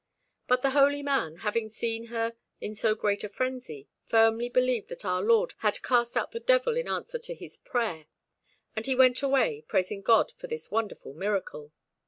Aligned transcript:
But 0.47 0.63
the 0.63 0.71
holy 0.71 1.03
man, 1.03 1.35
having 1.45 1.69
seen 1.69 2.05
her 2.05 2.33
in 2.59 2.73
so 2.73 2.95
great 2.95 3.23
a 3.23 3.29
frenzy, 3.29 3.87
firmly 4.07 4.49
believed 4.49 4.89
that 4.89 5.05
Our 5.05 5.21
Lord 5.21 5.53
had 5.59 5.83
cast 5.83 6.17
out 6.17 6.31
the 6.31 6.39
devil 6.39 6.75
in 6.75 6.87
answer 6.87 7.19
to 7.19 7.35
his 7.35 7.57
prayer, 7.57 8.07
and 8.75 8.87
he 8.87 8.95
went 8.95 9.21
away, 9.21 9.63
praising 9.67 10.01
God 10.01 10.31
for 10.37 10.47
this 10.47 10.71
wonderful 10.71 11.13
miracle. 11.13 11.71